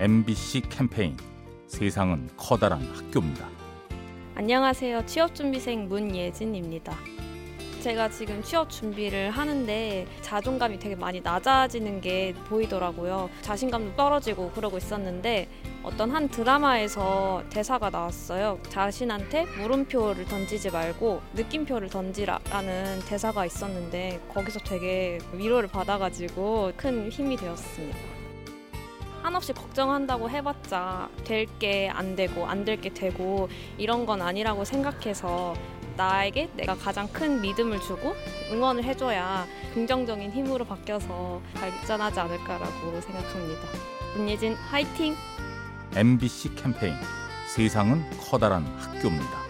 [0.00, 1.16] MBC 캠페인
[1.66, 3.48] 세상은 커다란 학교입니다.
[4.36, 5.04] 안녕하세요.
[5.06, 6.96] 취업준비생 문예진입니다.
[7.80, 13.28] 제가 지금 취업 준비를 하는데 자존감이 되게 많이 낮아지는 게 보이더라고요.
[13.42, 15.48] 자신감도 떨어지고 그러고 있었는데
[15.82, 18.60] 어떤 한 드라마에서 대사가 나왔어요.
[18.68, 28.17] 자신한테 물음표를 던지지 말고 느낌표를 던지라라는 대사가 있었는데 거기서 되게 위로를 받아가지고 큰 힘이 되었습니다.
[29.28, 35.54] 한없이 걱정한다고 해봤자 될 게 안 되고 안 될 게 되고 이런 건 아니라고 생각해서
[35.98, 38.14] 나에게 내가 가장 큰 믿음을 주고
[38.50, 43.60] 응원을 해줘야 긍정적인 힘으로 바뀌어서 발전하지 않을까라고 생각합니다.
[44.16, 45.14] 문예진 화이팅!
[45.94, 46.94] MBC 캠페인
[47.54, 49.47] 세상은 커다란 학교입니다.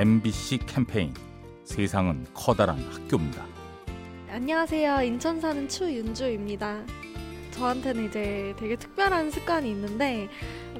[0.00, 1.12] MBC 캠페인
[1.64, 3.44] 세상은 커다란 학교입니다.
[4.30, 5.02] 안녕하세요.
[5.02, 6.86] 인천 사는 추윤주입니다.
[7.50, 10.30] 저한테는 이제 되게 특별한 습관이 있는데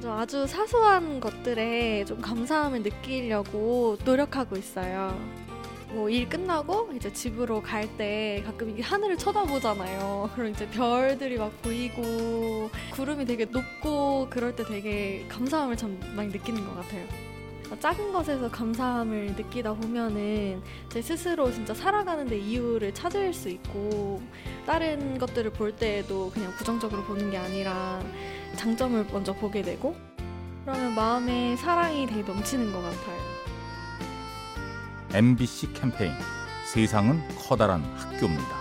[0.07, 5.15] 아주, 사소한 것들에 좀 감사함을 느끼려고 노력하고 있어요.
[5.93, 10.31] 뭐 일 끝나고 이제 집으로 갈 때 가끔 이게 하늘을 쳐다보잖아요.
[10.33, 16.65] 그럼 이제 별들이 막 보이고 구름이 되게 높고 그럴 때 되게 감사함을 참 많이 느끼는
[16.65, 17.30] 것 같아요.
[17.79, 24.21] 작은 것에서 감사함을 느끼다 보면은 제 스스로 진짜 살아가는데 이유를 찾을 수 있고
[24.65, 28.01] 다른 것들을 볼 때에도 그냥 부정적으로 보는 게 아니라
[28.57, 29.95] 장점을 먼저 보게 되고
[30.65, 33.21] 그러면 마음에 사랑이 되게 넘치는 것 같아요.
[35.13, 36.13] MBC 캠페인
[36.65, 38.60] 세상은 커다란 학교입니다.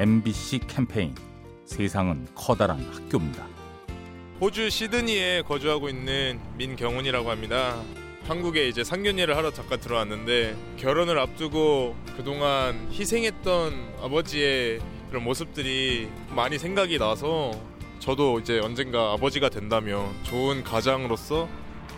[0.00, 1.14] MBC 캠페인
[1.66, 3.46] 세상은 커다란 학교입니다.
[4.40, 7.78] 호주 시드니에 거주하고 있는 민경훈이라고 합니다.
[8.26, 14.80] 한국에 이제 상견례를 하러 잠깐 들어왔는데 결혼을 앞두고 그동안 희생했던 아버지의
[15.10, 17.50] 그런 모습들이 많이 생각이 나서
[17.98, 21.46] 저도 이제 언젠가 아버지가 된다면 좋은 가장으로서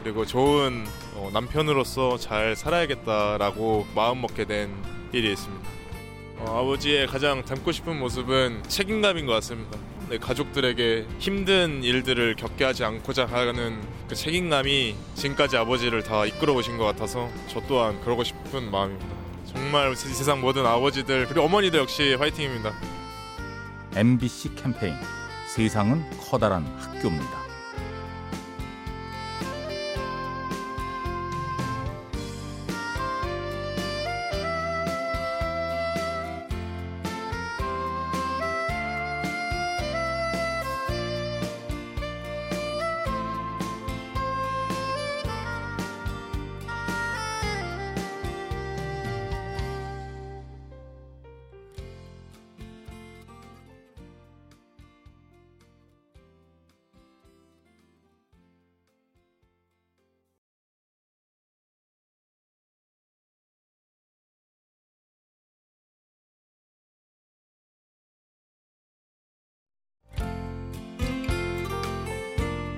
[0.02, 0.84] 그리고 좋은
[1.14, 4.74] 어, 남편으로서 잘 살아야겠다라고 마음 먹게 된
[5.12, 5.81] 일이 있습니다.
[6.44, 9.78] 어, 아버지의 가장 닮고 싶은 모습은 책임감인 것 같습니다.
[10.08, 16.78] 네, 가족들에게 힘든 일들을 겪게 하지 않고자 하는 그 책임감이 지금까지 아버지를 다 이끌어 오신
[16.78, 19.06] 것 같아서 저 또한 그러고 싶은 마음입니다.
[19.46, 22.72] 정말 세- 세상 모든 아버지들 그리고 어머니들 역시 화이팅입니다.
[23.94, 24.94] MBC 캠페인
[25.54, 27.41] 세상은 커다란 학교입니다.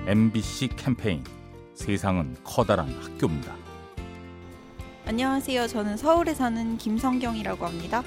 [0.07, 1.23] MBC 캠페인
[1.73, 3.55] 세상은 커다란 학교입니다.
[5.07, 5.65] 안녕하세요.
[5.65, 8.03] 저는 서울에 사는 김성경이라고 합니다.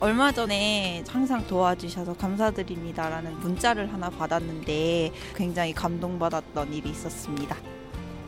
[0.00, 7.56] 얼마 전에 항상 도와주셔서 감사드립니다라는 문자를 하나 받았는데 굉장히 감동받았던 일이 있었습니다.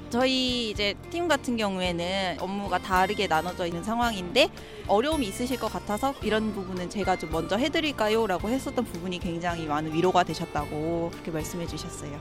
[0.09, 4.49] 저희 이제 팀 같은 경우에는 업무가 다르게 나눠져 있는 상황인데
[4.87, 8.27] 어려움이 있으실 것 같아서 이런 부분은 제가 좀 먼저 해드릴까요?
[8.27, 12.19] 라고 했었던 부분이 굉장히 많은 위로가 되셨다고 그렇게 말씀해 주셨어요.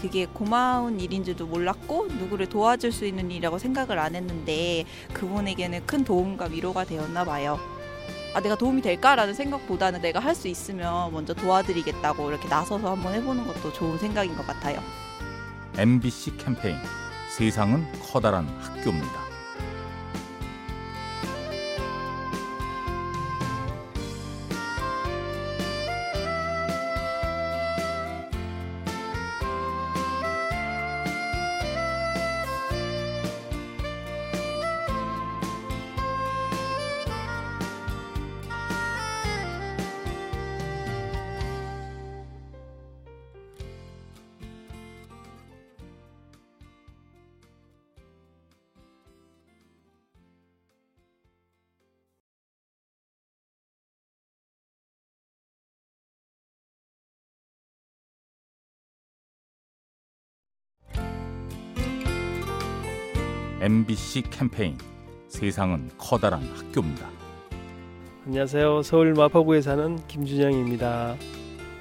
[0.00, 6.04] 그게 고마운 일인 줄도 몰랐고 누구를 도와줄 수 있는 일이라고 생각을 안 했는데 그분에게는 큰
[6.04, 7.60] 도움과 위로가 되었나 봐요.
[8.34, 13.46] 아, 내가 도움이 될까라는 생각보다는 내가 할 수 있으면 먼저 도와드리겠다고 이렇게 나서서 한번 해보는
[13.46, 14.80] 것도 좋은 생각인 것 같아요.
[15.76, 16.76] MBC 캠페인
[17.36, 19.29] 세상은 커다란 학교입니다.
[63.60, 64.78] MBC 캠페인
[65.28, 67.06] 세상은 커다란 학교입니다.
[68.26, 68.80] 안녕하세요.
[68.82, 71.16] 서울 마포구에 사는 김준영입니다.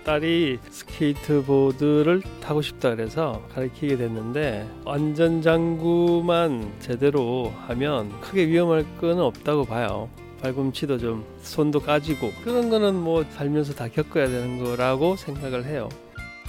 [0.03, 10.09] 딸이 스케이트보드를 타고 싶다 그래서 가르치게 됐는데 안전장구만 제대로 하면 크게 위험할 건 없다고 봐요.
[10.41, 15.87] 발꿈치도 좀 손도 까지고 그런 거는 뭐 살면서 다 겪어야 되는 거라고 생각을 해요.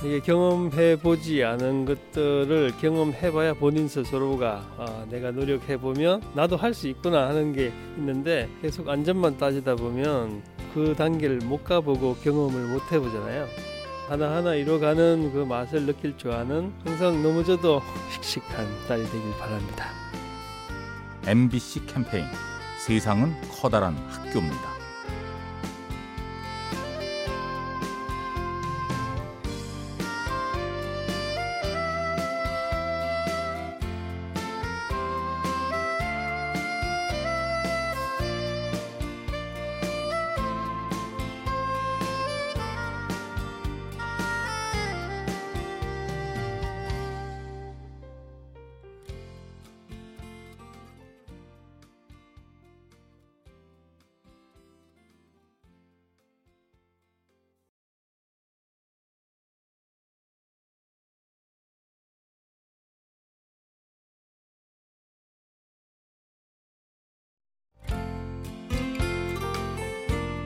[0.02, 6.72] 이게 경험해 보지 않은 것들을 경험해 봐야 본인 스스로가 아, 내가 노력해 보면 나도 할
[6.72, 10.42] 수 있구나 하는 게 있는데 계속 안전만 따지다 보면
[10.72, 13.46] 그 단계를 못 가보고 경험을 못 해보잖아요.
[14.08, 17.82] 하나하나 이뤄가는 그 맛을 느낄 줄 아는 항상 넘어져도
[18.22, 19.86] 씩씩한 딸이 되길 바랍니다.
[21.26, 22.24] MBC 캠페인
[22.86, 24.69] 세상은 커다란 학교입니다.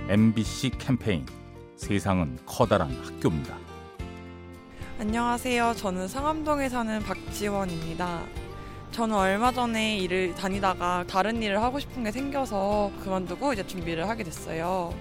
[0.06, 1.24] MBC 캠페인
[1.76, 3.56] 세상은 커다란 학교입니다.
[5.00, 5.72] 안녕하세요.
[5.78, 8.22] 저는 상암동에 사는 박지원입니다.
[8.92, 14.24] 저는 얼마 전에 일을 다니다가 다른 일을 하고 싶은 게 생겨서 그만두고 이제 준비를 하게
[14.24, 14.94] 됐어요.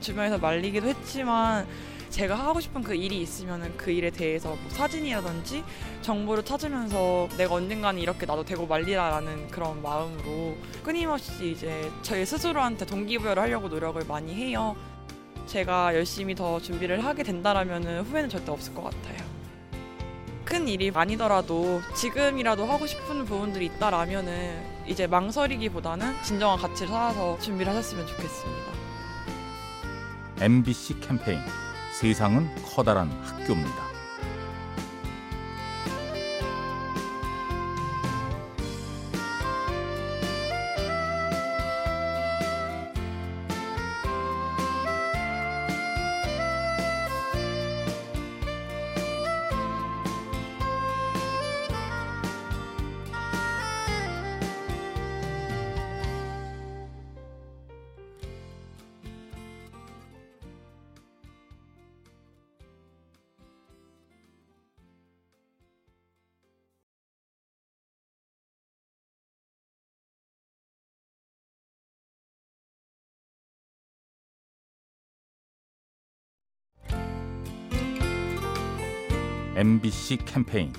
[0.00, 1.66] 주변에서 말리기도 했지만
[2.10, 5.64] 제가 하고 싶은 그 일이 있으면 그 일에 대해서 뭐 사진이라든지
[6.02, 13.42] 정보를 찾으면서 내가 언젠가는 이렇게 나도 되고 말리라라는 그런 마음으로 끊임없이 이제 저희 스스로한테 동기부여를
[13.42, 14.76] 하려고 노력을 많이 해요.
[15.46, 19.18] 제가 열심히 더 준비를 하게 된다라면 후회는 절대 없을 것 같아요.
[20.44, 28.04] 큰 일이 아니더라도 지금이라도 하고 싶은 부분들이 있다라면은 이제 망설이기보다는 진정한 가치를 찾아서 준비를 하셨으면
[28.08, 28.72] 좋겠습니다.
[30.40, 31.38] MBC 캠페인
[32.00, 33.89] 세상은 커다란 학교입니다.
[79.60, 80.72] MBC 캠페인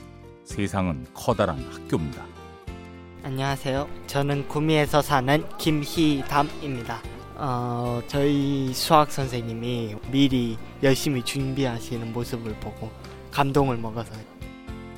[0.44, 2.26] 세상은 커다란 학교입니다.
[3.22, 3.88] 안녕하세요.
[4.08, 7.00] 저는 구미에서 사는 김희담입니다.
[7.36, 12.90] 어, 저희 수학 선생님이 미리 열심히 준비하시는 모습을 보고
[13.30, 14.16] 감동을 먹어서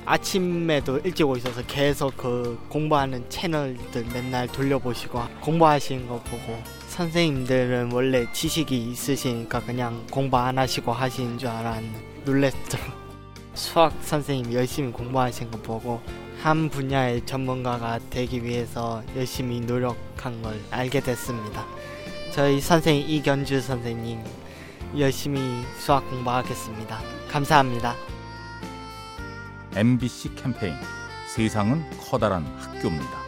[0.06, 8.92] 아침에도 일찍 오셔서 계속 그 공부하는 채널들 맨날 돌려보시고 공부하시는 거 보고 선생님들은 원래 지식이
[8.92, 13.03] 있으시니까 그냥 공부 안 하시고 하시는 줄 알았는데 놀랬죠.
[13.54, 16.00] 수학 선생님 열심히 공부하신 거 보고
[16.42, 21.64] 한 분야의 전문가가 되기 위해서 열심히 노력한 걸 알게 됐습니다.
[22.32, 24.20] 저희 선생님 이견주 선생님
[24.98, 25.40] 열심히
[25.78, 26.98] 수학 공부하겠습니다.
[27.30, 27.94] 감사합니다.
[29.74, 30.74] MBC 캠페인
[31.28, 33.23] 세상은 커다란 학교입니다.